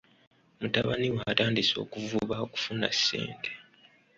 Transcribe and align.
Mutabani 0.59 1.07
we 1.15 1.21
atandise 1.31 1.75
okuvuba 1.83 2.35
okufuna 2.45 2.87
ssente. 2.95 3.51